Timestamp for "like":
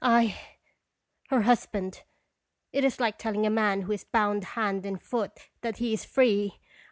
3.00-3.18